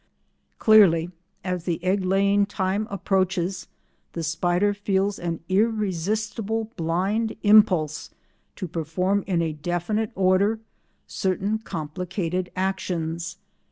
Clearly 0.57 1.11
as 1.43 1.65
the 1.65 1.83
egg 1.83 2.03
laying 2.03 2.47
time 2.47 2.87
approaches 2.89 3.67
the 4.13 4.23
spider 4.23 4.73
feels 4.73 5.19
an 5.19 5.41
irresistible 5.47 6.71
blind 6.75 7.35
impulse 7.43 8.09
to 8.55 8.67
perform 8.67 9.23
in 9.27 9.43
a 9.43 9.53
definite 9.53 10.11
order 10.15 10.59
certain 11.05 11.59
complicated 11.59 12.49
actions. 12.55 13.37